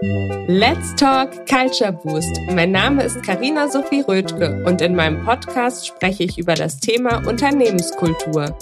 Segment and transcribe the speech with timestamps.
[0.00, 2.40] Let's Talk Culture Boost.
[2.54, 7.26] Mein Name ist Karina Sophie Rödke und in meinem Podcast spreche ich über das Thema
[7.26, 8.56] Unternehmenskultur.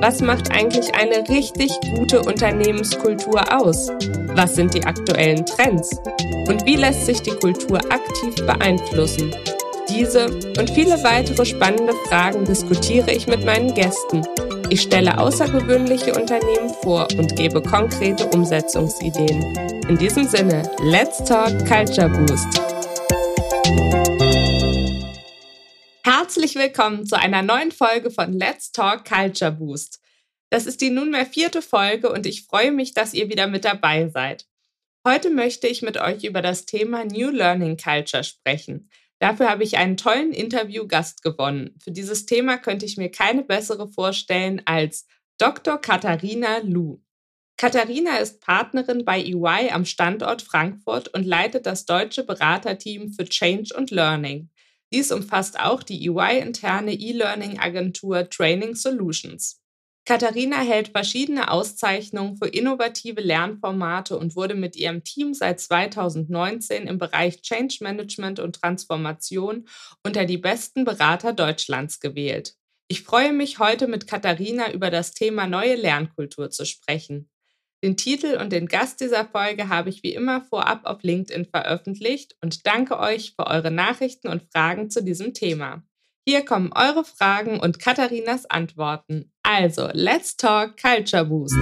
[0.00, 3.90] Was macht eigentlich eine richtig gute Unternehmenskultur aus?
[4.28, 5.90] Was sind die aktuellen Trends?
[6.48, 9.34] Und wie lässt sich die Kultur aktiv beeinflussen?
[9.90, 10.26] Diese
[10.58, 14.22] und viele weitere spannende Fragen diskutiere ich mit meinen Gästen.
[14.70, 19.56] Ich stelle außergewöhnliche Unternehmen vor und gebe konkrete Umsetzungsideen.
[19.88, 22.60] In diesem Sinne, let's talk Culture Boost.
[26.04, 30.02] Herzlich willkommen zu einer neuen Folge von Let's Talk Culture Boost.
[30.50, 34.10] Das ist die nunmehr vierte Folge und ich freue mich, dass ihr wieder mit dabei
[34.10, 34.46] seid.
[35.06, 38.90] Heute möchte ich mit euch über das Thema New Learning Culture sprechen.
[39.20, 41.74] Dafür habe ich einen tollen Interviewgast gewonnen.
[41.82, 45.06] Für dieses Thema könnte ich mir keine bessere vorstellen als
[45.38, 45.78] Dr.
[45.80, 47.00] Katharina Lu.
[47.56, 53.74] Katharina ist Partnerin bei EY am Standort Frankfurt und leitet das deutsche Beraterteam für Change
[53.76, 54.50] und Learning.
[54.92, 59.60] Dies umfasst auch die EY-interne E-Learning-Agentur Training Solutions.
[60.08, 66.96] Katharina hält verschiedene Auszeichnungen für innovative Lernformate und wurde mit ihrem Team seit 2019 im
[66.96, 69.68] Bereich Change Management und Transformation
[70.02, 72.54] unter die besten Berater Deutschlands gewählt.
[72.88, 77.28] Ich freue mich heute mit Katharina über das Thema neue Lernkultur zu sprechen.
[77.84, 82.34] Den Titel und den Gast dieser Folge habe ich wie immer vorab auf LinkedIn veröffentlicht
[82.40, 85.82] und danke euch für eure Nachrichten und Fragen zu diesem Thema.
[86.30, 89.32] Hier kommen eure Fragen und Katharinas Antworten.
[89.42, 91.56] Also, let's talk Culture Boost.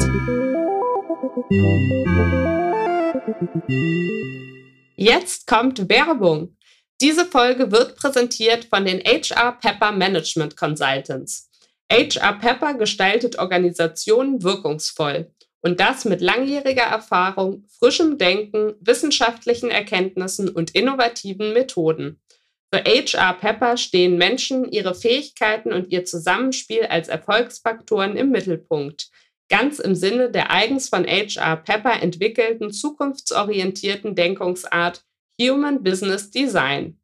[4.97, 6.57] Jetzt kommt Werbung.
[7.01, 11.49] Diese Folge wird präsentiert von den HR Pepper Management Consultants.
[11.89, 15.31] HR Pepper gestaltet Organisationen wirkungsvoll.
[15.61, 22.21] Und das mit langjähriger Erfahrung, frischem Denken, wissenschaftlichen Erkenntnissen und innovativen Methoden.
[22.77, 29.09] Für HR Pepper stehen Menschen, ihre Fähigkeiten und ihr Zusammenspiel als Erfolgsfaktoren im Mittelpunkt,
[29.49, 35.03] ganz im Sinne der eigens von HR Pepper entwickelten zukunftsorientierten Denkungsart
[35.41, 37.01] Human Business Design.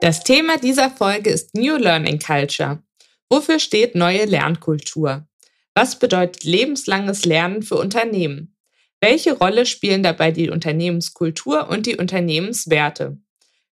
[0.00, 2.82] Das Thema dieser Folge ist New Learning Culture.
[3.30, 5.28] Wofür steht neue Lernkultur?
[5.74, 8.56] Was bedeutet lebenslanges Lernen für Unternehmen?
[9.00, 13.18] Welche Rolle spielen dabei die Unternehmenskultur und die Unternehmenswerte?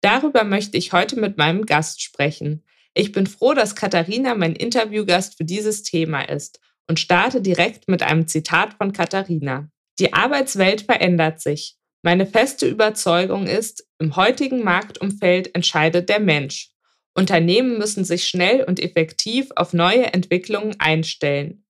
[0.01, 2.63] Darüber möchte ich heute mit meinem Gast sprechen.
[2.94, 8.03] Ich bin froh, dass Katharina mein Interviewgast für dieses Thema ist und starte direkt mit
[8.03, 9.69] einem Zitat von Katharina.
[9.97, 11.77] Die Arbeitswelt verändert sich.
[12.03, 16.69] Meine feste Überzeugung ist, im heutigen Marktumfeld entscheidet der Mensch.
[17.16, 21.64] Unternehmen müssen sich schnell und effektiv auf neue Entwicklungen einstellen.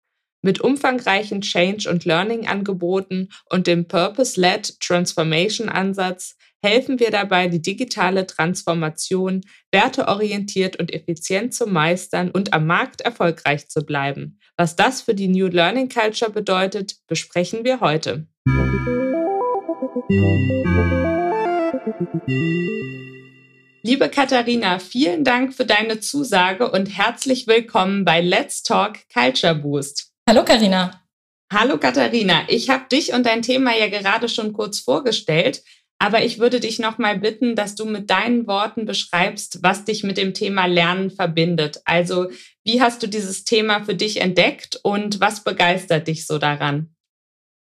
[0.45, 9.41] Mit umfangreichen Change- und Learning-Angeboten und dem Purpose-Led Transformation-Ansatz helfen wir dabei, die digitale Transformation
[9.72, 14.38] werteorientiert und effizient zu meistern und am Markt erfolgreich zu bleiben.
[14.56, 18.27] Was das für die New Learning Culture bedeutet, besprechen wir heute.
[23.81, 30.15] Liebe Katharina, vielen Dank für deine Zusage und herzlich willkommen bei Let's Talk Culture Boost.
[30.28, 31.03] Hallo Karina.
[31.53, 35.63] Hallo Katharina, ich habe dich und dein Thema ja gerade schon kurz vorgestellt,
[36.00, 40.03] aber ich würde dich noch mal bitten, dass du mit deinen Worten beschreibst, was dich
[40.03, 41.80] mit dem Thema Lernen verbindet.
[41.86, 42.31] Also,
[42.63, 46.95] wie hast du dieses Thema für dich entdeckt und was begeistert dich so daran?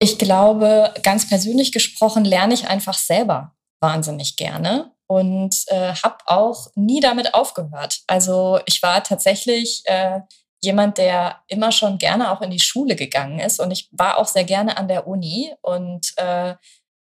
[0.01, 6.67] Ich glaube, ganz persönlich gesprochen, lerne ich einfach selber wahnsinnig gerne und äh, habe auch
[6.75, 8.01] nie damit aufgehört.
[8.09, 10.19] Also ich war tatsächlich äh,
[10.63, 13.61] jemand, der immer schon gerne auch in die Schule gegangen ist.
[13.61, 16.55] Und ich war auch sehr gerne an der Uni und äh,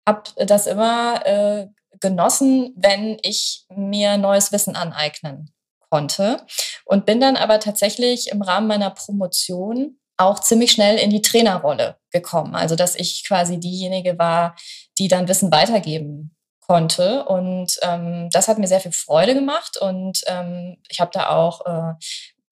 [0.08, 1.68] habe das immer äh,
[2.00, 5.54] genossen, wenn ich mir neues Wissen aneignen
[5.90, 6.46] konnte.
[6.86, 11.98] Und bin dann aber tatsächlich im Rahmen meiner Promotion auch ziemlich schnell in die Trainerrolle
[12.12, 12.56] gekommen.
[12.56, 14.56] Also dass ich quasi diejenige war,
[14.98, 17.26] die dann Wissen weitergeben konnte.
[17.26, 19.78] Und ähm, das hat mir sehr viel Freude gemacht.
[19.78, 21.94] Und ähm, ich habe da auch äh,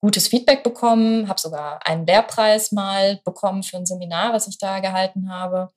[0.01, 4.79] gutes Feedback bekommen, habe sogar einen Lehrpreis mal bekommen für ein Seminar, was ich da
[4.79, 5.69] gehalten habe.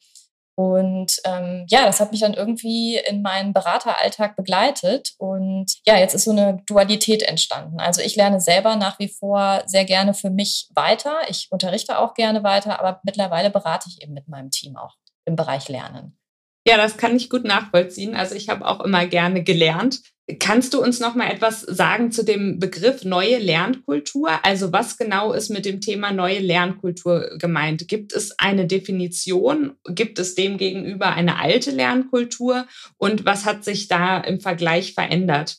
[0.60, 5.14] Und ähm, ja, das hat mich dann irgendwie in meinen Berateralltag begleitet.
[5.16, 7.80] Und ja, jetzt ist so eine Dualität entstanden.
[7.80, 11.20] Also ich lerne selber nach wie vor sehr gerne für mich weiter.
[11.28, 15.34] Ich unterrichte auch gerne weiter, aber mittlerweile berate ich eben mit meinem Team auch im
[15.34, 16.18] Bereich Lernen.
[16.66, 18.14] Ja, das kann ich gut nachvollziehen.
[18.14, 20.00] Also ich habe auch immer gerne gelernt.
[20.38, 24.44] Kannst du uns noch mal etwas sagen zu dem Begriff neue Lernkultur?
[24.44, 27.88] Also was genau ist mit dem Thema neue Lernkultur gemeint?
[27.88, 29.76] Gibt es eine Definition?
[29.88, 32.66] Gibt es dem gegenüber eine alte Lernkultur?
[32.98, 35.58] Und was hat sich da im Vergleich verändert?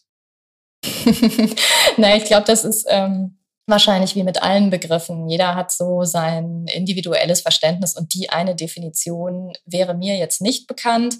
[1.97, 3.37] Na, ich glaube, das ist ähm,
[3.67, 5.27] wahrscheinlich wie mit allen Begriffen.
[5.29, 11.15] Jeder hat so sein individuelles Verständnis und die eine Definition wäre mir jetzt nicht bekannt.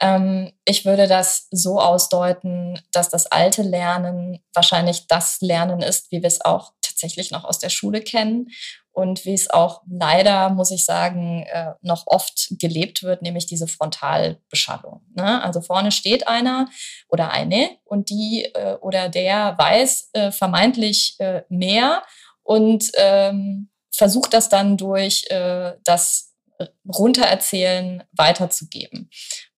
[0.00, 6.22] Ähm, ich würde das so ausdeuten, dass das alte Lernen wahrscheinlich das Lernen ist, wie
[6.22, 8.48] wir es auch tatsächlich noch aus der Schule kennen
[8.92, 13.68] und wie es auch leider, muss ich sagen, äh, noch oft gelebt wird, nämlich diese
[13.68, 15.02] Frontalbeschallung.
[15.14, 15.42] Ne?
[15.42, 16.68] Also vorne steht einer
[17.08, 21.18] oder eine und die äh, oder der weiß äh, vermeintlich
[21.48, 22.02] mehr
[22.42, 25.26] und ähm, versucht das dann durch
[25.84, 26.34] das
[26.86, 29.10] Runtererzählen weiterzugeben.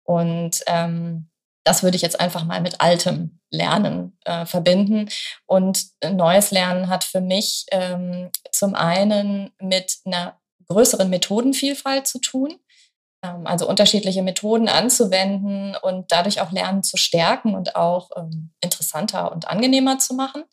[0.03, 1.29] Und ähm,
[1.63, 5.09] das würde ich jetzt einfach mal mit altem Lernen äh, verbinden.
[5.45, 12.59] Und neues Lernen hat für mich ähm, zum einen mit einer größeren Methodenvielfalt zu tun,
[13.23, 19.31] ähm, also unterschiedliche Methoden anzuwenden und dadurch auch Lernen zu stärken und auch ähm, interessanter
[19.31, 20.43] und angenehmer zu machen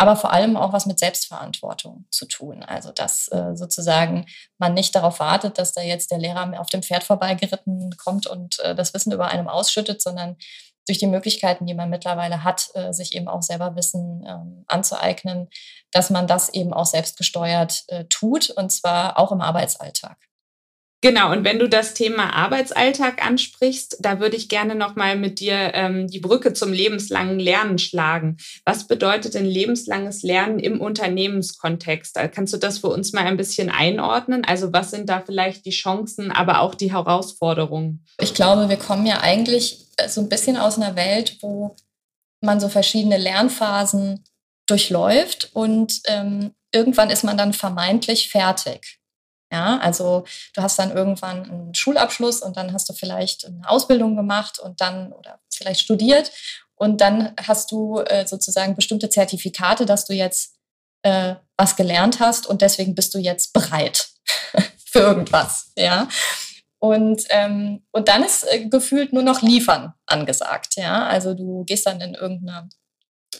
[0.00, 2.62] aber vor allem auch was mit Selbstverantwortung zu tun.
[2.62, 4.24] Also dass äh, sozusagen
[4.56, 8.60] man nicht darauf wartet, dass da jetzt der Lehrer auf dem Pferd vorbeigeritten kommt und
[8.60, 10.38] äh, das Wissen über einem ausschüttet, sondern
[10.86, 15.50] durch die Möglichkeiten, die man mittlerweile hat, äh, sich eben auch selber Wissen ähm, anzueignen,
[15.90, 20.16] dass man das eben auch selbstgesteuert tut und zwar auch im Arbeitsalltag.
[21.02, 25.72] Genau, und wenn du das Thema Arbeitsalltag ansprichst, da würde ich gerne nochmal mit dir
[25.72, 28.36] ähm, die Brücke zum lebenslangen Lernen schlagen.
[28.66, 32.18] Was bedeutet denn lebenslanges Lernen im Unternehmenskontext?
[32.18, 34.44] Äh, kannst du das für uns mal ein bisschen einordnen?
[34.44, 38.04] Also was sind da vielleicht die Chancen, aber auch die Herausforderungen?
[38.20, 41.76] Ich glaube, wir kommen ja eigentlich äh, so ein bisschen aus einer Welt, wo
[42.42, 44.22] man so verschiedene Lernphasen
[44.66, 48.99] durchläuft und ähm, irgendwann ist man dann vermeintlich fertig.
[49.52, 50.24] Ja, also
[50.54, 54.80] du hast dann irgendwann einen Schulabschluss und dann hast du vielleicht eine Ausbildung gemacht und
[54.80, 56.30] dann oder vielleicht studiert
[56.76, 60.54] und dann hast du äh, sozusagen bestimmte Zertifikate, dass du jetzt
[61.02, 64.08] äh, was gelernt hast und deswegen bist du jetzt bereit
[64.86, 65.72] für irgendwas.
[65.76, 66.08] Ja.
[66.78, 70.76] Und, ähm, und dann ist äh, gefühlt nur noch liefern angesagt.
[70.76, 72.70] Ja, also du gehst dann in irgendeine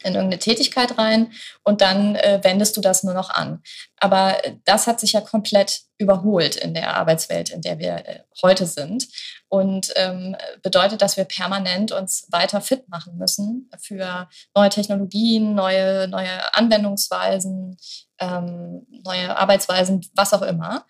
[0.03, 1.33] in irgendeine Tätigkeit rein
[1.63, 3.63] und dann äh, wendest du das nur noch an.
[3.99, 8.67] Aber das hat sich ja komplett überholt in der Arbeitswelt, in der wir äh, heute
[8.67, 9.09] sind
[9.49, 16.09] und ähm, bedeutet, dass wir permanent uns weiter fit machen müssen für neue Technologien, neue,
[16.09, 17.77] neue Anwendungsweisen,
[18.19, 20.87] ähm, neue Arbeitsweisen, was auch immer.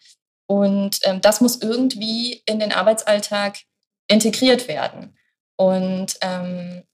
[0.47, 3.59] Und ähm, das muss irgendwie in den Arbeitsalltag
[4.09, 5.17] integriert werden.
[5.57, 6.85] Und ähm,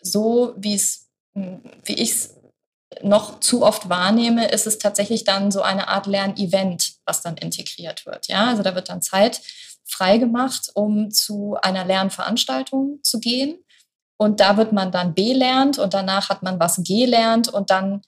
[0.00, 1.07] so wie es
[1.84, 2.34] wie ich es
[3.02, 8.06] noch zu oft wahrnehme, ist es tatsächlich dann so eine Art Lernevent, was dann integriert
[8.06, 8.28] wird.
[8.28, 9.40] Ja, also da wird dann Zeit
[9.84, 13.58] freigemacht, um zu einer Lernveranstaltung zu gehen.
[14.18, 18.02] Und da wird man dann belernt und danach hat man was gelernt und dann,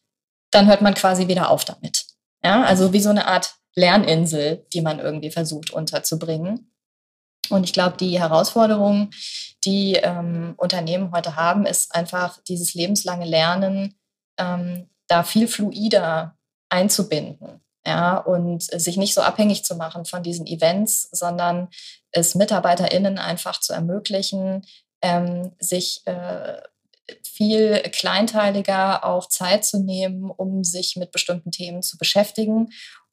[0.50, 2.06] dann hört man quasi wieder auf damit.
[2.44, 6.69] Ja, also wie so eine Art Lerninsel, die man irgendwie versucht unterzubringen.
[7.50, 9.10] Und ich glaube, die Herausforderung,
[9.64, 13.98] die ähm, Unternehmen heute haben, ist einfach dieses lebenslange Lernen
[14.38, 16.36] ähm, da viel fluider
[16.68, 17.60] einzubinden.
[17.86, 21.68] Ja, und sich nicht so abhängig zu machen von diesen Events, sondern
[22.10, 24.66] es MitarbeiterInnen einfach zu ermöglichen,
[25.00, 26.60] ähm, sich äh,
[27.24, 32.68] viel kleinteiliger auch Zeit zu nehmen, um sich mit bestimmten Themen zu beschäftigen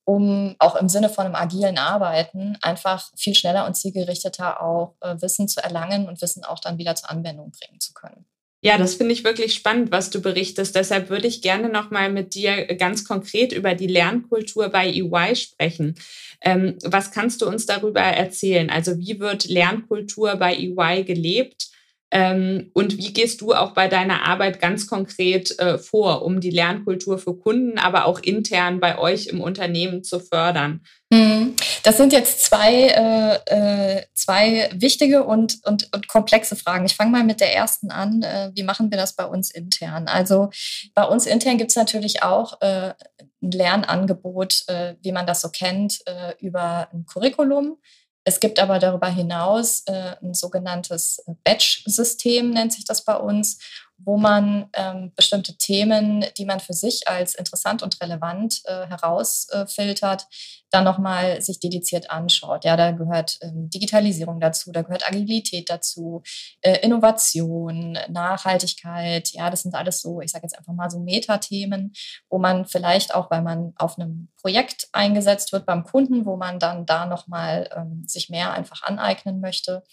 [0.07, 5.15] um auch im Sinne von einem agilen Arbeiten einfach viel schneller und zielgerichteter auch äh,
[5.19, 8.25] Wissen zu erlangen und Wissen auch dann wieder zur Anwendung bringen zu können.
[8.61, 10.75] Ja, das finde ich wirklich spannend, was du berichtest.
[10.75, 15.35] Deshalb würde ich gerne noch mal mit dir ganz konkret über die Lernkultur bei EY
[15.35, 15.95] sprechen.
[16.39, 18.69] Ähm, was kannst du uns darüber erzählen?
[18.69, 21.67] Also wie wird Lernkultur bei EY gelebt?
[22.09, 26.51] Ähm, und wie gehst du auch bei deiner Arbeit ganz konkret äh, vor, um die
[26.51, 30.81] Lernkultur für Kunden, aber auch intern bei euch im Unternehmen zu fördern?
[31.13, 31.55] Hm.
[31.83, 36.85] Das sind jetzt zwei, äh, äh, zwei wichtige und, und, und komplexe Fragen.
[36.85, 38.23] Ich fange mal mit der ersten an.
[38.23, 40.07] Äh, wie machen wir das bei uns intern?
[40.07, 40.49] Also
[40.95, 42.93] bei uns intern gibt es natürlich auch äh,
[43.41, 45.99] ein Lernangebot, äh, wie man das so kennt,
[46.39, 47.77] über ein Curriculum.
[48.27, 53.57] Es gibt aber darüber hinaus äh, ein sogenanntes Batch-System, nennt sich das bei uns,
[53.97, 60.27] wo man ähm, bestimmte Themen, die man für sich als interessant und relevant äh, herausfiltert,
[60.69, 62.65] dann nochmal sich dediziert anschaut.
[62.65, 66.21] Ja, da gehört ähm, Digitalisierung dazu, da gehört Agilität dazu,
[66.61, 69.29] äh, Innovation, Nachhaltigkeit.
[69.31, 71.93] Ja, das sind alles so, ich sage jetzt einfach mal so Metathemen,
[72.29, 76.59] wo man vielleicht auch, weil man auf einem Projekt eingesetzt wird beim Kunden, wo man
[76.59, 79.83] dann da nochmal ähm, sich mehr einfach aneignen möchte,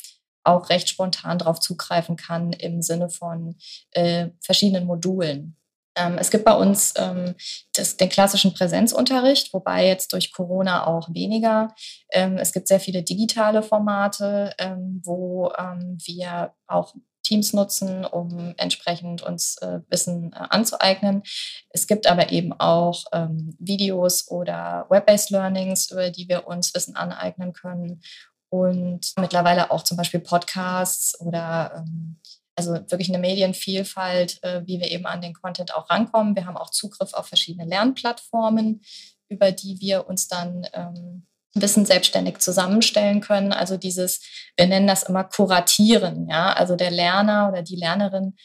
[0.45, 3.57] auch recht spontan darauf zugreifen kann im Sinne von
[3.93, 5.57] äh, verschiedenen Modulen.
[5.97, 7.35] Ähm, es gibt bei uns ähm,
[7.75, 11.75] das, den klassischen Präsenzunterricht, wobei jetzt durch Corona auch weniger.
[12.13, 18.55] Ähm, es gibt sehr viele digitale Formate, ähm, wo ähm, wir auch Teams nutzen, um
[18.59, 21.23] entsprechend uns äh, Wissen äh, anzueignen.
[21.71, 26.97] Es gibt aber eben auch ähm, Videos oder Web-based Learnings, über die wir uns Wissen
[26.97, 28.03] aneignen können
[28.55, 32.21] und mittlerweile auch zum Beispiel Podcasts oder ähm,
[32.55, 36.37] also wirklich eine Medienvielfalt, äh, wie wir eben an den Content auch rankommen.
[36.37, 38.81] Wir haben auch Zugriff auf verschiedene Lernplattformen,
[39.29, 43.53] über die wir uns dann ähm, Wissen selbstständig zusammenstellen können.
[43.53, 44.21] Also dieses,
[44.57, 46.53] wir nennen das immer Kuratieren, ja.
[46.53, 48.37] Also der Lerner oder die Lernerin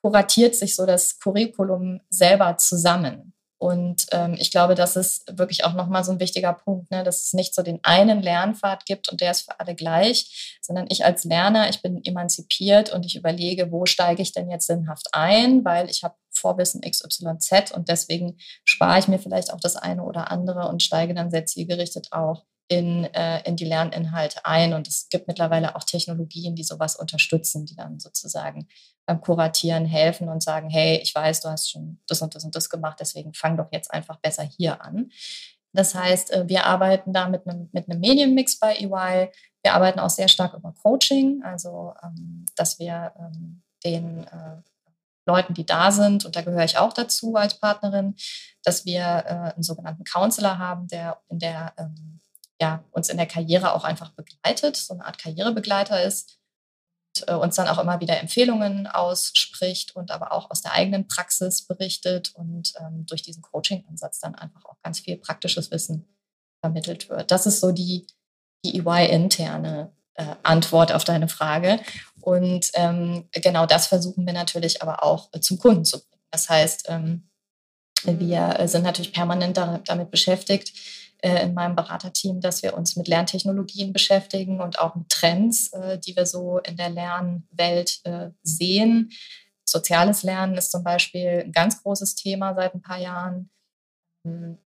[0.00, 3.35] kuratiert sich so das Curriculum selber zusammen.
[3.58, 7.04] Und ähm, ich glaube, das ist wirklich auch nochmal so ein wichtiger Punkt, ne?
[7.04, 10.86] dass es nicht so den einen Lernpfad gibt und der ist für alle gleich, sondern
[10.90, 15.08] ich als Lerner, ich bin emanzipiert und ich überlege, wo steige ich denn jetzt sinnhaft
[15.12, 20.02] ein, weil ich habe Vorwissen XYZ und deswegen spare ich mir vielleicht auch das eine
[20.02, 24.74] oder andere und steige dann sehr zielgerichtet auch in, äh, in die Lerninhalte ein.
[24.74, 28.68] Und es gibt mittlerweile auch Technologien, die sowas unterstützen, die dann sozusagen
[29.14, 32.68] Kuratieren helfen und sagen, hey, ich weiß, du hast schon das und das und das
[32.68, 35.10] gemacht, deswegen fang doch jetzt einfach besser hier an.
[35.72, 39.30] Das heißt, äh, wir arbeiten da mit einem, mit einem Medienmix bei EY.
[39.62, 44.62] Wir arbeiten auch sehr stark über Coaching, also ähm, dass wir ähm, den äh,
[45.26, 48.14] Leuten, die da sind, und da gehöre ich auch dazu als Partnerin,
[48.62, 52.20] dass wir äh, einen sogenannten Counselor haben, der in der ähm,
[52.60, 56.38] ja, uns in der Karriere auch einfach begleitet, so eine Art Karrierebegleiter ist
[57.22, 62.32] uns dann auch immer wieder Empfehlungen ausspricht und aber auch aus der eigenen Praxis berichtet
[62.34, 66.06] und ähm, durch diesen Coaching-Ansatz dann einfach auch ganz viel praktisches Wissen
[66.60, 67.30] vermittelt wird.
[67.30, 68.06] Das ist so die,
[68.64, 71.80] die EY-interne äh, Antwort auf deine Frage.
[72.20, 76.22] Und ähm, genau das versuchen wir natürlich aber auch äh, zum Kunden zu bringen.
[76.30, 77.28] Das heißt, ähm,
[78.04, 80.72] wir sind natürlich permanent damit beschäftigt, äh,
[81.22, 86.14] in meinem Beraterteam, dass wir uns mit Lerntechnologien beschäftigen und auch mit Trends, äh, die
[86.14, 89.10] wir so in der Lernwelt äh, sehen.
[89.64, 93.50] Soziales Lernen ist zum Beispiel ein ganz großes Thema seit ein paar Jahren.
[94.26, 94.58] Hm.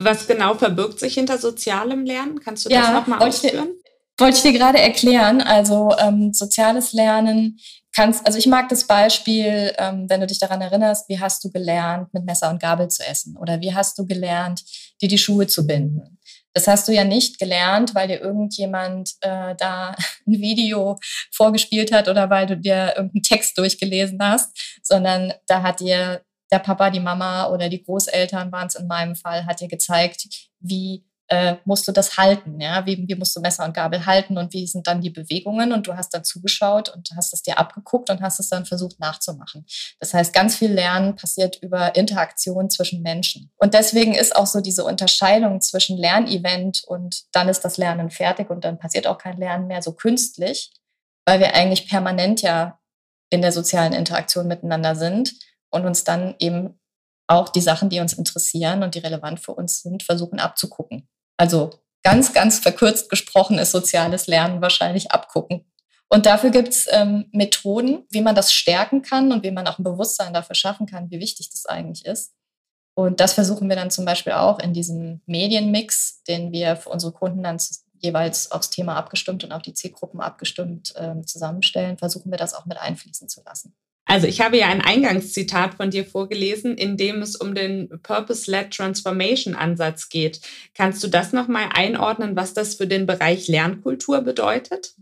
[0.00, 2.40] Was genau verbirgt sich hinter sozialem Lernen?
[2.40, 3.70] Kannst du das ja, nochmal ausführen?
[4.16, 5.40] Wollte ich dir gerade erklären.
[5.40, 7.58] Also ähm, soziales Lernen
[7.98, 11.50] kannst, also ich mag das Beispiel, ähm, wenn du dich daran erinnerst, wie hast du
[11.50, 14.62] gelernt, mit Messer und Gabel zu essen oder wie hast du gelernt,
[15.02, 16.20] dir die Schuhe zu binden.
[16.52, 21.00] Das hast du ja nicht gelernt, weil dir irgendjemand äh, da ein Video
[21.32, 26.60] vorgespielt hat oder weil du dir irgendeinen Text durchgelesen hast, sondern da hat dir der
[26.60, 30.28] Papa, die Mama oder die Großeltern waren es in meinem Fall, hat dir gezeigt,
[30.60, 34.38] wie äh, musst du das halten, ja, wie, wie musst du Messer und Gabel halten
[34.38, 37.58] und wie sind dann die Bewegungen und du hast dann zugeschaut und hast es dir
[37.58, 39.66] abgeguckt und hast es dann versucht nachzumachen.
[40.00, 43.50] Das heißt, ganz viel Lernen passiert über Interaktion zwischen Menschen.
[43.58, 48.48] Und deswegen ist auch so diese Unterscheidung zwischen Lernevent und dann ist das Lernen fertig
[48.48, 50.72] und dann passiert auch kein Lernen mehr so künstlich,
[51.26, 52.78] weil wir eigentlich permanent ja
[53.30, 55.34] in der sozialen Interaktion miteinander sind
[55.70, 56.80] und uns dann eben
[57.26, 61.06] auch die Sachen, die uns interessieren und die relevant für uns sind, versuchen abzugucken.
[61.38, 61.70] Also
[62.02, 65.64] ganz, ganz verkürzt gesprochen ist soziales Lernen wahrscheinlich abgucken.
[66.08, 69.78] Und dafür gibt es ähm, Methoden, wie man das stärken kann und wie man auch
[69.78, 72.32] ein Bewusstsein dafür schaffen kann, wie wichtig das eigentlich ist.
[72.94, 77.12] Und das versuchen wir dann zum Beispiel auch in diesem Medienmix, den wir für unsere
[77.12, 77.58] Kunden dann
[78.00, 82.66] jeweils aufs Thema abgestimmt und auf die Zielgruppen abgestimmt äh, zusammenstellen, versuchen wir das auch
[82.66, 83.74] mit einfließen zu lassen.
[84.08, 88.70] Also ich habe ja ein Eingangszitat von dir vorgelesen, in dem es um den Purpose-led
[88.74, 90.40] Transformation Ansatz geht.
[90.74, 94.94] Kannst du das nochmal einordnen, was das für den Bereich Lernkultur bedeutet?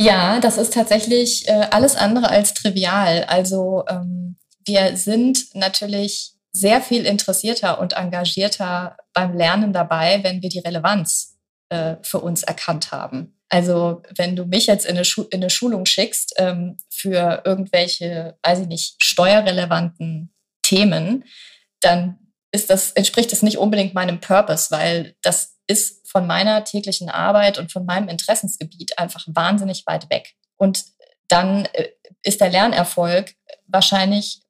[0.00, 3.24] Ja, das ist tatsächlich äh, alles andere als trivial.
[3.24, 10.48] Also ähm, wir sind natürlich sehr viel interessierter und engagierter beim Lernen dabei, wenn wir
[10.48, 11.38] die Relevanz
[11.70, 13.34] äh, für uns erkannt haben.
[13.52, 18.38] Also wenn du mich jetzt in eine, Schu in eine Schulung schickst ähm, für irgendwelche,
[18.42, 20.32] weiß ich nicht, steuerrelevanten
[20.62, 21.24] Themen,
[21.80, 22.18] dann
[22.50, 27.58] ist das, entspricht das nicht unbedingt meinem Purpose, weil das ist von meiner täglichen Arbeit
[27.58, 30.32] und von meinem Interessensgebiet einfach wahnsinnig weit weg.
[30.56, 30.86] Und
[31.28, 31.90] dann äh,
[32.22, 33.34] ist der Lernerfolg
[33.66, 34.40] wahrscheinlich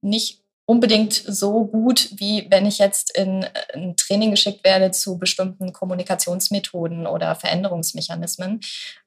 [0.00, 0.37] nicht
[0.68, 7.06] unbedingt so gut, wie wenn ich jetzt in ein Training geschickt werde zu bestimmten Kommunikationsmethoden
[7.06, 8.60] oder Veränderungsmechanismen,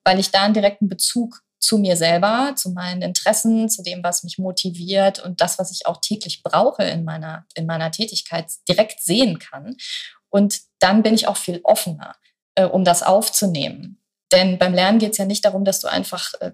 [0.03, 4.23] weil ich da einen direkten Bezug zu mir selber, zu meinen Interessen, zu dem, was
[4.23, 8.99] mich motiviert und das, was ich auch täglich brauche in meiner, in meiner Tätigkeit, direkt
[8.99, 9.77] sehen kann.
[10.29, 12.15] Und dann bin ich auch viel offener,
[12.55, 14.01] äh, um das aufzunehmen.
[14.31, 16.53] Denn beim Lernen geht es ja nicht darum, dass du einfach äh,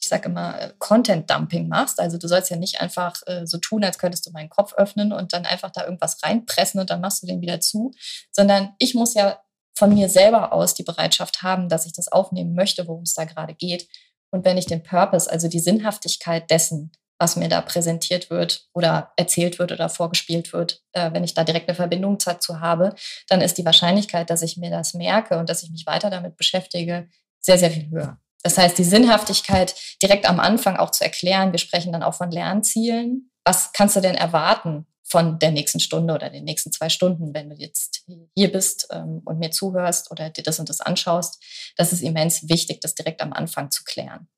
[0.00, 2.00] ich sage immer, äh, Content-Dumping machst.
[2.00, 5.12] Also du sollst ja nicht einfach äh, so tun, als könntest du meinen Kopf öffnen
[5.12, 7.92] und dann einfach da irgendwas reinpressen und dann machst du den wieder zu,
[8.30, 9.38] sondern ich muss ja
[9.76, 13.24] von mir selber aus die Bereitschaft haben, dass ich das aufnehmen möchte, worum es da
[13.24, 13.88] gerade geht.
[14.30, 19.12] Und wenn ich den Purpose, also die Sinnhaftigkeit dessen, was mir da präsentiert wird oder
[19.16, 22.94] erzählt wird oder vorgespielt wird, äh, wenn ich da direkt eine Verbindung dazu habe,
[23.28, 26.36] dann ist die Wahrscheinlichkeit, dass ich mir das merke und dass ich mich weiter damit
[26.36, 27.08] beschäftige,
[27.40, 28.20] sehr, sehr viel höher.
[28.42, 31.52] Das heißt, die Sinnhaftigkeit direkt am Anfang auch zu erklären.
[31.52, 33.30] Wir sprechen dann auch von Lernzielen.
[33.44, 37.50] Was kannst du denn erwarten von der nächsten Stunde oder den nächsten zwei Stunden, wenn
[37.50, 38.04] du jetzt
[38.36, 41.42] hier bist ähm, und mir zuhörst oder dir das und das anschaust?
[41.76, 44.28] Das ist immens wichtig, das direkt am Anfang zu klären.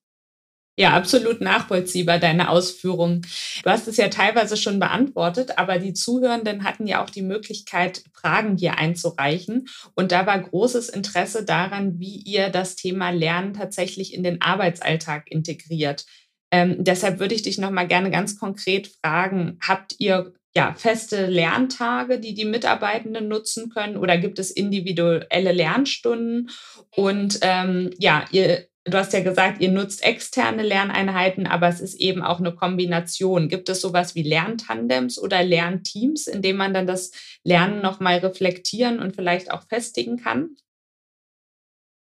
[0.80, 3.20] Ja, absolut nachvollziehbar, deine Ausführungen.
[3.62, 8.02] Du hast es ja teilweise schon beantwortet, aber die Zuhörenden hatten ja auch die Möglichkeit,
[8.14, 9.68] Fragen hier einzureichen.
[9.94, 15.30] Und da war großes Interesse daran, wie ihr das Thema Lernen tatsächlich in den Arbeitsalltag
[15.30, 16.06] integriert.
[16.50, 22.18] Ähm, deshalb würde ich dich nochmal gerne ganz konkret fragen, habt ihr ja, feste Lerntage,
[22.18, 26.48] die die Mitarbeitenden nutzen können oder gibt es individuelle Lernstunden?
[26.96, 31.96] Und ähm, ja, ihr Du hast ja gesagt, ihr nutzt externe Lerneinheiten, aber es ist
[31.96, 33.48] eben auch eine Kombination.
[33.48, 37.10] Gibt es sowas wie Lerntandems oder Lernteams, in dem man dann das
[37.44, 40.56] Lernen nochmal reflektieren und vielleicht auch festigen kann?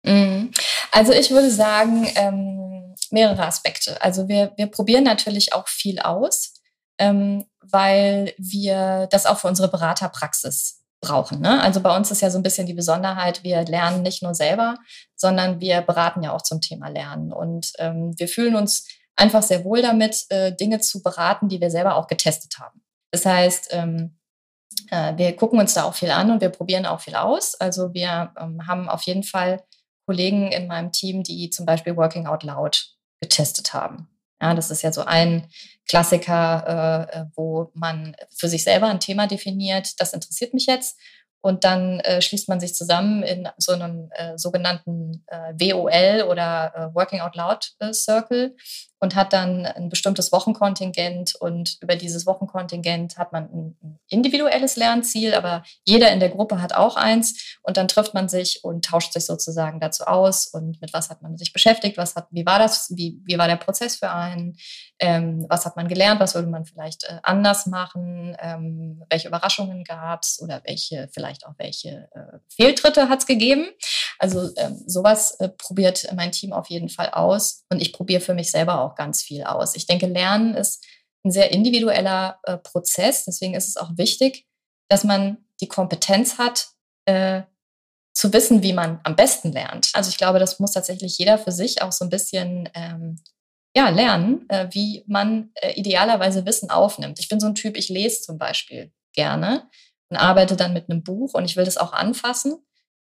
[0.04, 0.50] Mhm.
[0.90, 4.02] Also ich würde sagen, ähm, mehrere Aspekte.
[4.02, 6.54] Also wir, wir probieren natürlich auch viel aus,
[6.98, 11.40] ähm, weil wir das auch für unsere Beraterpraxis brauchen.
[11.40, 11.62] Ne?
[11.62, 14.76] Also bei uns ist ja so ein bisschen die Besonderheit, wir lernen nicht nur selber,
[15.16, 17.32] sondern wir beraten ja auch zum Thema Lernen.
[17.32, 21.70] Und ähm, wir fühlen uns einfach sehr wohl damit, äh, Dinge zu beraten, die wir
[21.70, 22.82] selber auch getestet haben.
[23.10, 24.18] Das heißt, ähm,
[24.90, 27.54] äh, wir gucken uns da auch viel an und wir probieren auch viel aus.
[27.54, 29.62] Also wir ähm, haben auf jeden Fall
[30.06, 34.08] Kollegen in meinem Team, die zum Beispiel Working Out Loud getestet haben.
[34.40, 35.48] Ja, das ist ja so ein
[35.88, 40.98] Klassiker, äh, äh, wo man für sich selber ein Thema definiert, das interessiert mich jetzt.
[41.40, 46.72] Und dann äh, schließt man sich zusammen in so einem äh, sogenannten äh, WOL oder
[46.74, 48.56] äh, Working Out Loud Circle
[49.04, 51.34] und hat dann ein bestimmtes Wochenkontingent.
[51.34, 56.74] Und über dieses Wochenkontingent hat man ein, individuelles Lernziel, aber jeder in der Gruppe hat
[56.74, 57.58] auch eins.
[57.62, 60.46] Und dann trifft man sich und tauscht sich sozusagen dazu aus.
[60.46, 61.98] Und mit was hat man sich beschäftigt?
[61.98, 62.90] Was hat, wie war das?
[62.96, 64.56] Wie, wie war der Prozess für einen?
[64.98, 66.20] Ähm, was hat man gelernt?
[66.20, 68.36] Was würde man vielleicht äh, anders machen?
[68.40, 70.40] Ähm, welche Überraschungen gab es?
[70.40, 73.66] Oder welche, vielleicht auch welche äh, Fehltritte hat es gegeben?
[74.24, 77.66] Also ähm, sowas äh, probiert mein Team auf jeden Fall aus.
[77.68, 79.76] Und ich probiere für mich selber auch ganz viel aus.
[79.76, 80.82] Ich denke, Lernen ist
[81.26, 83.26] ein sehr individueller äh, Prozess.
[83.26, 84.46] Deswegen ist es auch wichtig,
[84.88, 86.68] dass man die Kompetenz hat,
[87.04, 87.42] äh,
[88.14, 89.90] zu wissen, wie man am besten lernt.
[89.92, 93.20] Also ich glaube, das muss tatsächlich jeder für sich auch so ein bisschen ähm,
[93.76, 97.18] ja, lernen, äh, wie man äh, idealerweise Wissen aufnimmt.
[97.18, 99.68] Ich bin so ein Typ, ich lese zum Beispiel gerne
[100.08, 102.64] und arbeite dann mit einem Buch und ich will das auch anfassen.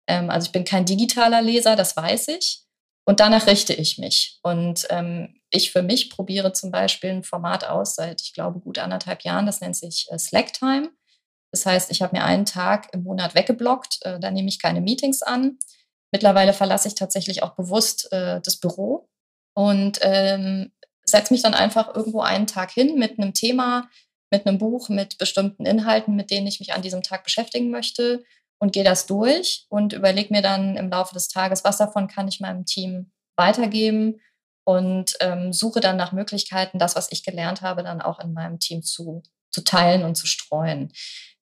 [0.07, 2.63] Ähm, also ich bin kein digitaler Leser, das weiß ich.
[3.05, 4.39] Und danach richte ich mich.
[4.43, 8.79] Und ähm, ich für mich probiere zum Beispiel ein Format aus seit, ich glaube, gut
[8.79, 9.47] anderthalb Jahren.
[9.47, 10.91] Das nennt sich äh, Slack Time.
[11.53, 13.99] Das heißt, ich habe mir einen Tag im Monat weggeblockt.
[14.03, 15.59] Äh, da nehme ich keine Meetings an.
[16.13, 19.09] Mittlerweile verlasse ich tatsächlich auch bewusst äh, das Büro
[19.55, 20.73] und ähm,
[21.05, 23.89] setze mich dann einfach irgendwo einen Tag hin mit einem Thema,
[24.31, 28.23] mit einem Buch, mit bestimmten Inhalten, mit denen ich mich an diesem Tag beschäftigen möchte
[28.63, 32.29] und gehe das durch und überlege mir dann im Laufe des Tages, was davon kann
[32.29, 34.21] ich meinem Team weitergeben
[34.65, 38.61] und ähm, suche dann nach Möglichkeiten, das, was ich gelernt habe, dann auch in meinem
[38.61, 40.93] Team zu, zu teilen und zu streuen.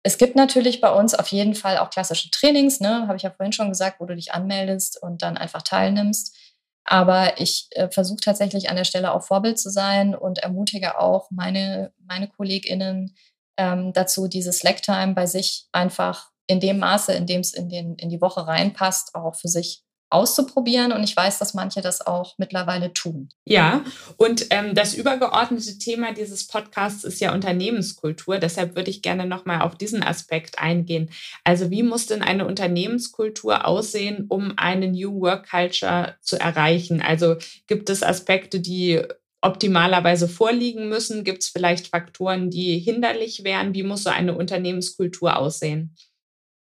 [0.05, 3.33] Es gibt natürlich bei uns auf jeden Fall auch klassische Trainings, ne, habe ich ja
[3.33, 6.37] vorhin schon gesagt, wo du dich anmeldest und dann einfach teilnimmst.
[6.85, 11.33] Aber ich äh, versuche tatsächlich an der Stelle auch Vorbild zu sein und ermutige auch
[11.33, 13.17] meine, meine KollegInnen
[13.57, 17.95] ähm, dazu, diese Slack-Time bei sich einfach in dem Maße, in dem es in, den,
[17.97, 20.93] in die Woche reinpasst, auch für sich auszuprobieren.
[20.93, 23.29] Und ich weiß, dass manche das auch mittlerweile tun.
[23.45, 23.85] Ja,
[24.17, 28.39] und ähm, das übergeordnete Thema dieses Podcasts ist ja Unternehmenskultur.
[28.39, 31.11] Deshalb würde ich gerne nochmal auf diesen Aspekt eingehen.
[31.45, 37.03] Also wie muss denn eine Unternehmenskultur aussehen, um eine New Work Culture zu erreichen?
[37.03, 39.03] Also gibt es Aspekte, die
[39.41, 41.23] optimalerweise vorliegen müssen?
[41.23, 43.75] Gibt es vielleicht Faktoren, die hinderlich wären?
[43.75, 45.95] Wie muss so eine Unternehmenskultur aussehen?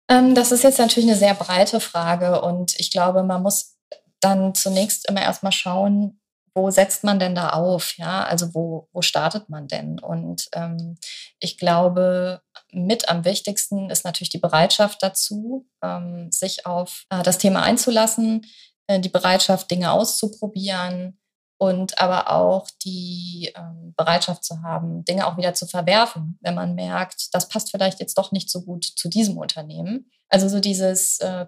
[0.08, 3.76] Ähm, das ist jetzt natürlich eine sehr breite Frage und ich glaube, man muss
[4.20, 6.20] dann zunächst immer erstmal schauen,
[6.54, 7.96] wo setzt man denn da auf?
[7.96, 9.98] Ja, also wo, wo startet man denn?
[9.98, 10.98] Und ähm,
[11.40, 17.38] ich glaube, mit am wichtigsten ist natürlich die Bereitschaft dazu, ähm, sich auf äh, das
[17.38, 18.46] Thema einzulassen,
[18.86, 21.18] äh, die Bereitschaft, Dinge auszuprobieren,
[21.62, 26.74] und aber auch die ähm, Bereitschaft zu haben, Dinge auch wieder zu verwerfen, wenn man
[26.74, 30.10] merkt, das passt vielleicht jetzt doch nicht so gut zu diesem Unternehmen.
[30.28, 31.46] Also so dieses, äh,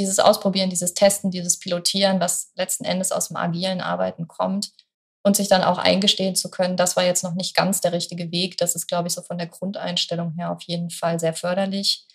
[0.00, 4.72] dieses Ausprobieren, dieses Testen, dieses Pilotieren, was letzten Endes aus dem agilen Arbeiten kommt
[5.22, 8.32] und sich dann auch eingestehen zu können, das war jetzt noch nicht ganz der richtige
[8.32, 8.56] Weg.
[8.56, 12.06] Das ist, glaube ich, so von der Grundeinstellung her auf jeden Fall sehr förderlich.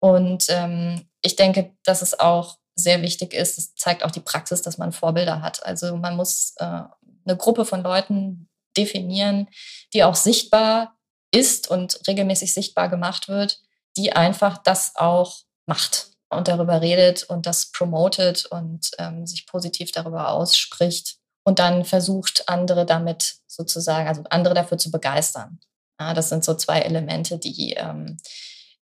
[0.00, 3.58] Und ähm, ich denke, dass es auch sehr wichtig ist.
[3.58, 5.64] Es zeigt auch die Praxis, dass man Vorbilder hat.
[5.64, 9.48] Also man muss äh, eine Gruppe von Leuten definieren,
[9.92, 10.96] die auch sichtbar
[11.30, 13.60] ist und regelmäßig sichtbar gemacht wird,
[13.96, 19.92] die einfach das auch macht und darüber redet und das promotet und ähm, sich positiv
[19.92, 25.60] darüber ausspricht und dann versucht, andere damit sozusagen, also andere dafür zu begeistern.
[26.00, 28.16] Ja, das sind so zwei Elemente, die, ähm,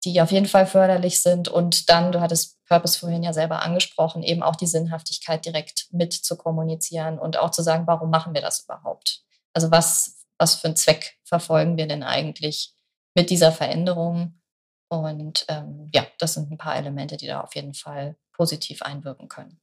[0.06, 1.48] die auf jeden Fall förderlich sind.
[1.48, 6.12] Und dann, du hattest Purpose vorhin ja selber angesprochen, eben auch die Sinnhaftigkeit direkt mit
[6.12, 9.22] zu kommunizieren und auch zu sagen, warum machen wir das überhaupt?
[9.52, 12.72] Also was, was für einen Zweck verfolgen wir denn eigentlich
[13.14, 14.40] mit dieser Veränderung?
[14.88, 19.28] Und ähm, ja, das sind ein paar Elemente, die da auf jeden Fall positiv einwirken
[19.28, 19.60] können.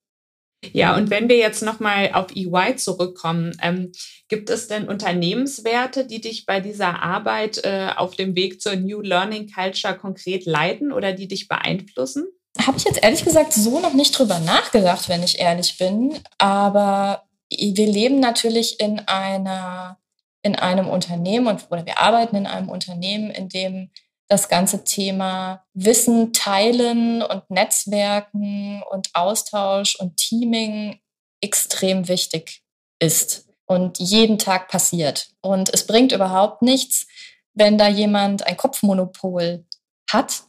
[0.72, 3.92] Ja, und wenn wir jetzt nochmal auf EY zurückkommen, ähm,
[4.30, 9.02] gibt es denn Unternehmenswerte, die dich bei dieser Arbeit äh, auf dem Weg zur New
[9.02, 12.26] Learning Culture konkret leiten oder die dich beeinflussen?
[12.60, 16.20] Habe ich jetzt ehrlich gesagt so noch nicht drüber nachgedacht, wenn ich ehrlich bin.
[16.38, 19.98] Aber wir leben natürlich in einer
[20.44, 23.90] in einem Unternehmen und, oder wir arbeiten in einem Unternehmen, in dem
[24.28, 31.00] das ganze Thema Wissen teilen und Netzwerken und Austausch und Teaming
[31.42, 32.64] extrem wichtig
[33.00, 35.30] ist und jeden Tag passiert.
[35.42, 37.08] Und es bringt überhaupt nichts,
[37.54, 39.66] wenn da jemand ein Kopfmonopol
[40.10, 40.44] hat.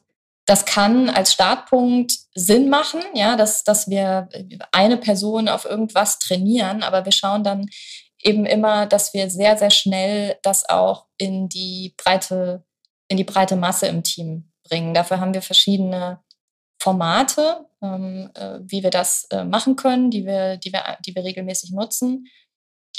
[0.47, 4.29] Das kann als Startpunkt Sinn machen, ja, dass, dass wir
[4.73, 7.67] eine Person auf irgendwas trainieren, aber wir schauen dann
[8.23, 12.65] eben immer, dass wir sehr, sehr schnell das auch in die breite
[13.15, 14.93] in die breite Masse im Team bringen.
[14.93, 16.21] Dafür haben wir verschiedene
[16.83, 21.23] Formate, ähm, äh, wie wir das äh, machen können, die wir, die, wir, die wir
[21.23, 22.27] regelmäßig nutzen,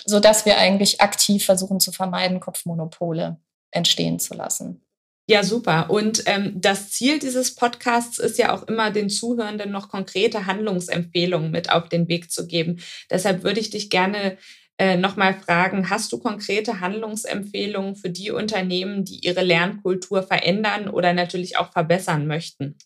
[0.05, 4.81] sodass wir eigentlich aktiv versuchen zu vermeiden, Kopfmonopole entstehen zu lassen.
[5.27, 5.89] Ja, super.
[5.89, 11.51] Und ähm, das Ziel dieses Podcasts ist ja auch immer, den Zuhörenden noch konkrete Handlungsempfehlungen
[11.51, 12.79] mit auf den Weg zu geben.
[13.09, 14.37] Deshalb würde ich dich gerne
[14.77, 21.13] äh, nochmal fragen, hast du konkrete Handlungsempfehlungen für die Unternehmen, die ihre Lernkultur verändern oder
[21.13, 22.77] natürlich auch verbessern möchten?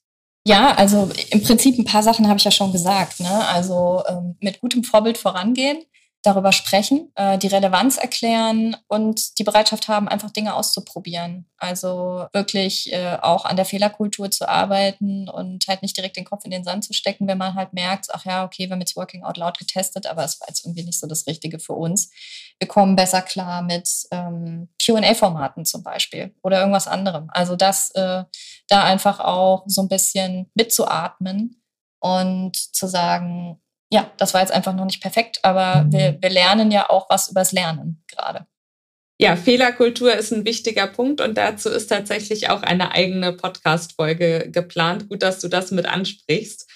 [0.46, 3.20] Ja, also im Prinzip ein paar Sachen habe ich ja schon gesagt.
[3.20, 3.48] Ne?
[3.48, 5.84] Also ähm, mit gutem Vorbild vorangehen,
[6.22, 11.50] darüber sprechen, äh, die Relevanz erklären und die Bereitschaft haben, einfach Dinge auszuprobieren.
[11.58, 16.44] Also wirklich äh, auch an der Fehlerkultur zu arbeiten und halt nicht direkt den Kopf
[16.44, 18.98] in den Sand zu stecken, wenn man halt merkt, ach ja, okay, wir haben jetzt
[18.98, 22.12] Working Out Loud getestet, aber es war jetzt irgendwie nicht so das Richtige für uns.
[22.60, 27.30] Wir kommen besser klar mit ähm, QA-Formaten zum Beispiel oder irgendwas anderem.
[27.32, 28.24] Also das äh,
[28.68, 31.62] da einfach auch so ein bisschen mitzuatmen
[32.00, 36.72] und zu sagen, ja, das war jetzt einfach noch nicht perfekt, aber wir, wir lernen
[36.72, 38.46] ja auch was übers Lernen gerade.
[39.22, 45.10] Ja, Fehlerkultur ist ein wichtiger Punkt und dazu ist tatsächlich auch eine eigene Podcast-Folge geplant.
[45.10, 46.70] Gut, dass du das mit ansprichst.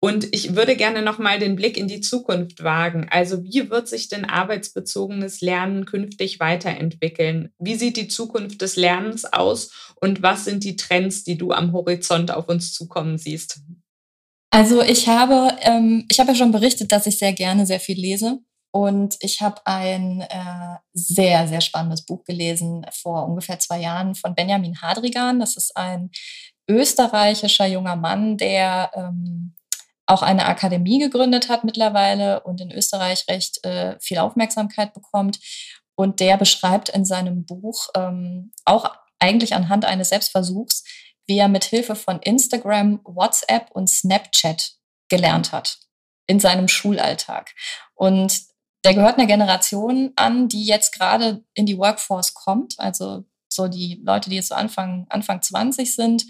[0.00, 3.06] Und ich würde gerne nochmal den Blick in die Zukunft wagen.
[3.10, 7.52] Also wie wird sich denn arbeitsbezogenes Lernen künftig weiterentwickeln?
[7.58, 11.72] Wie sieht die Zukunft des Lernens aus und was sind die Trends, die du am
[11.72, 13.60] Horizont auf uns zukommen siehst?
[14.50, 17.98] Also ich habe, ähm, ich habe ja schon berichtet, dass ich sehr gerne sehr viel
[17.98, 18.38] lese.
[18.72, 24.34] Und ich habe ein äh, sehr, sehr spannendes Buch gelesen vor ungefähr zwei Jahren von
[24.34, 25.40] Benjamin Hadrigan.
[25.40, 26.10] Das ist ein
[26.68, 29.54] österreichischer junger Mann, der ähm,
[30.04, 35.38] auch eine Akademie gegründet hat mittlerweile und in Österreich recht äh, viel Aufmerksamkeit bekommt.
[35.94, 40.84] Und der beschreibt in seinem Buch ähm, auch eigentlich anhand eines Selbstversuchs,
[41.26, 44.72] wie er mit Hilfe von Instagram, WhatsApp und Snapchat
[45.08, 45.78] gelernt hat
[46.26, 47.54] in seinem Schulalltag.
[47.94, 48.42] Und
[48.84, 54.00] der gehört einer Generation an, die jetzt gerade in die Workforce kommt, also so die
[54.04, 56.24] Leute, die jetzt so Anfang, Anfang 20 sind.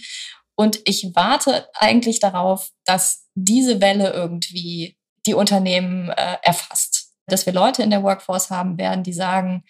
[0.55, 7.13] Und ich warte eigentlich darauf, dass diese Welle irgendwie die Unternehmen äh, erfasst.
[7.27, 9.65] Dass wir Leute in der Workforce haben werden, die sagen,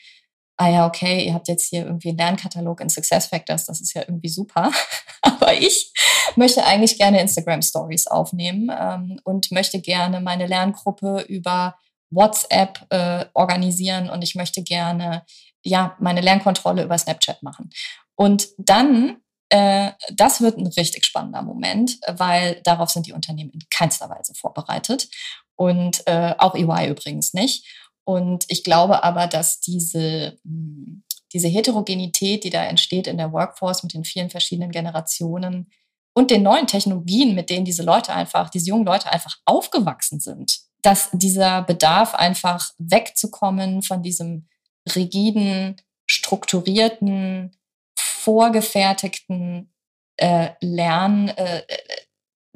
[0.56, 4.02] ah ja, okay, ihr habt jetzt hier irgendwie einen Lernkatalog in SuccessFactors, das ist ja
[4.02, 4.70] irgendwie super.
[5.22, 5.92] Aber ich
[6.36, 11.76] möchte eigentlich gerne Instagram Stories aufnehmen ähm, und möchte gerne meine Lerngruppe über
[12.10, 15.24] WhatsApp äh, organisieren und ich möchte gerne
[15.62, 17.70] ja meine Lernkontrolle über Snapchat machen.
[18.14, 23.60] Und dann äh, das wird ein richtig spannender Moment, weil darauf sind die Unternehmen in
[23.70, 25.08] keinster Weise vorbereitet
[25.54, 27.64] und äh, auch EY übrigens nicht.
[28.06, 33.82] Und ich glaube aber, dass diese, hm, diese Heterogenität, die da entsteht in der Workforce
[33.82, 35.70] mit den vielen verschiedenen Generationen
[36.14, 40.60] und den neuen Technologien, mit denen diese Leute einfach, diese jungen Leute einfach aufgewachsen sind,
[40.82, 44.46] dass dieser Bedarf einfach wegzukommen von diesem
[44.94, 47.56] rigiden, strukturierten,
[47.98, 49.72] vorgefertigten
[50.16, 51.62] äh, Lern, äh,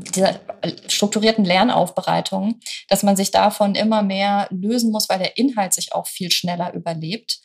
[0.04, 0.40] dieser
[0.88, 6.06] strukturierten Lernaufbereitung, dass man sich davon immer mehr lösen muss, weil der Inhalt sich auch
[6.06, 7.40] viel schneller überlebt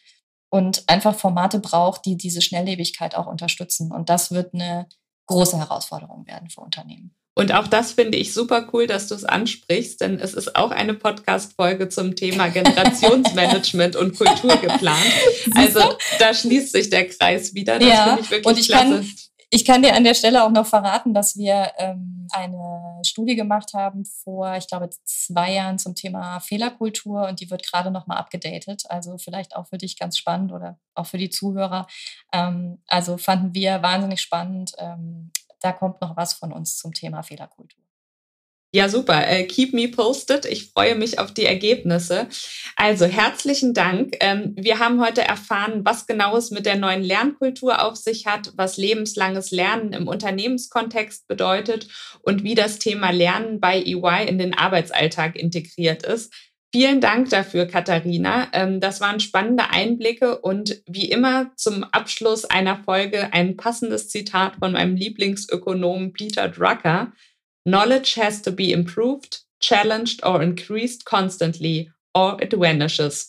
[0.50, 3.92] und einfach Formate braucht, die diese Schnelllebigkeit auch unterstützen.
[3.92, 4.88] Und das wird eine
[5.28, 7.16] große Herausforderung werden für Unternehmen.
[7.38, 10.72] Und auch das finde ich super cool, dass du es ansprichst, denn es ist auch
[10.72, 15.14] eine Podcast-Folge zum Thema Generationsmanagement und Kultur geplant.
[15.54, 15.82] Also
[16.20, 17.78] da schließt sich der Kreis wieder.
[17.78, 18.90] Das ja, finde ich wirklich und ich klasse.
[18.90, 19.14] Kann,
[19.56, 23.74] ich kann dir an der Stelle auch noch verraten, dass wir ähm, eine Studie gemacht
[23.74, 28.84] haben vor, ich glaube, zwei Jahren zum Thema Fehlerkultur und die wird gerade nochmal abgedatet.
[28.90, 31.88] Also vielleicht auch für dich ganz spannend oder auch für die Zuhörer.
[32.34, 34.74] Ähm, also fanden wir wahnsinnig spannend.
[34.78, 37.85] Ähm, da kommt noch was von uns zum Thema Fehlerkultur.
[38.76, 39.26] Ja, super.
[39.26, 40.44] Äh, keep me posted.
[40.44, 42.28] Ich freue mich auf die Ergebnisse.
[42.76, 44.18] Also herzlichen Dank.
[44.20, 48.52] Ähm, wir haben heute erfahren, was genau es mit der neuen Lernkultur auf sich hat,
[48.58, 51.88] was lebenslanges Lernen im Unternehmenskontext bedeutet
[52.22, 56.34] und wie das Thema Lernen bei EY in den Arbeitsalltag integriert ist.
[56.74, 58.50] Vielen Dank dafür, Katharina.
[58.52, 64.58] Ähm, das waren spannende Einblicke und wie immer zum Abschluss einer Folge ein passendes Zitat
[64.58, 67.14] von meinem Lieblingsökonomen Peter Drucker.
[67.68, 73.26] Knowledge has to be improved, challenged or increased constantly, or it vanishes.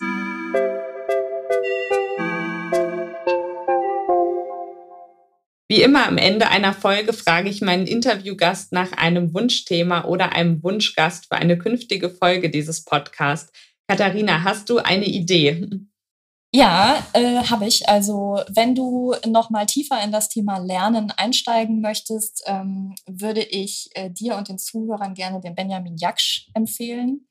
[5.69, 10.63] Wie immer am Ende einer Folge frage ich meinen Interviewgast nach einem Wunschthema oder einem
[10.63, 13.51] Wunschgast für eine künftige Folge dieses Podcasts.
[13.89, 15.67] Katharina, hast du eine Idee?
[16.57, 17.87] Ja, äh, habe ich.
[17.87, 23.91] Also wenn du noch mal tiefer in das Thema Lernen einsteigen möchtest, ähm, würde ich
[23.93, 27.29] äh, dir und den Zuhörern gerne den Benjamin Jaksch empfehlen,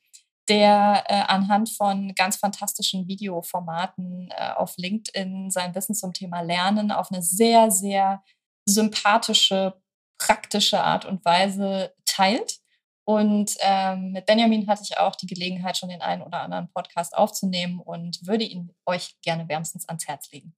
[0.47, 6.91] der äh, anhand von ganz fantastischen Videoformaten äh, auf LinkedIn sein Wissen zum Thema Lernen
[6.91, 8.21] auf eine sehr, sehr
[8.69, 9.81] sympathische,
[10.19, 12.59] praktische Art und Weise teilt.
[13.05, 17.15] Und ähm, mit Benjamin hatte ich auch die Gelegenheit, schon den einen oder anderen Podcast
[17.15, 20.55] aufzunehmen und würde ihn euch gerne wärmstens ans Herz legen.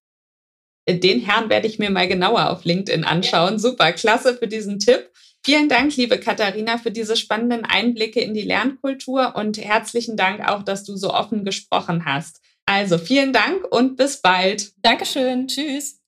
[0.89, 3.53] Den Herrn werde ich mir mal genauer auf LinkedIn anschauen.
[3.53, 3.59] Ja.
[3.59, 5.11] Super, klasse für diesen Tipp.
[5.43, 10.63] Vielen Dank, liebe Katharina, für diese spannenden Einblicke in die Lernkultur und herzlichen Dank auch,
[10.63, 12.41] dass du so offen gesprochen hast.
[12.65, 14.71] Also vielen Dank und bis bald.
[14.81, 15.47] Dankeschön.
[15.47, 15.99] Tschüss.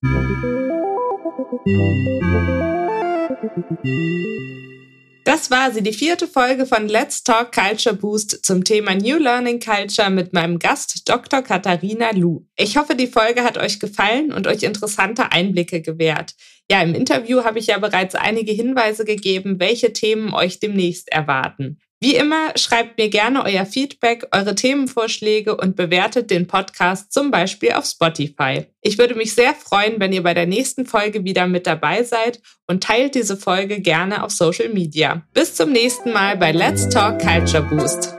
[5.29, 9.59] Das war sie, die vierte Folge von Let's Talk Culture Boost zum Thema New Learning
[9.59, 11.43] Culture mit meinem Gast Dr.
[11.43, 12.47] Katharina Lu.
[12.55, 16.33] Ich hoffe, die Folge hat euch gefallen und euch interessante Einblicke gewährt.
[16.67, 21.77] Ja, im Interview habe ich ja bereits einige Hinweise gegeben, welche Themen euch demnächst erwarten.
[22.01, 27.73] Wie immer, schreibt mir gerne euer Feedback, eure Themenvorschläge und bewertet den Podcast zum Beispiel
[27.73, 28.67] auf Spotify.
[28.81, 32.41] Ich würde mich sehr freuen, wenn ihr bei der nächsten Folge wieder mit dabei seid
[32.67, 35.23] und teilt diese Folge gerne auf Social Media.
[35.33, 38.15] Bis zum nächsten Mal bei Let's Talk Culture Boost.